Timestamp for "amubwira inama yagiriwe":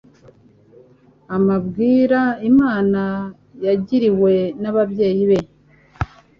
1.35-4.33